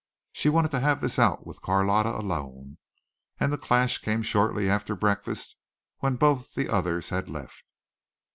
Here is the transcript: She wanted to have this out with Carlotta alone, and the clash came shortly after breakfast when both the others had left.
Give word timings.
She 0.31 0.49
wanted 0.49 0.71
to 0.71 0.79
have 0.79 0.99
this 0.99 1.19
out 1.19 1.45
with 1.45 1.61
Carlotta 1.61 2.09
alone, 2.09 2.79
and 3.39 3.53
the 3.53 3.57
clash 3.59 3.99
came 3.99 4.23
shortly 4.23 4.67
after 4.67 4.95
breakfast 4.95 5.57
when 5.99 6.15
both 6.15 6.55
the 6.55 6.69
others 6.69 7.09
had 7.09 7.29
left. 7.29 7.65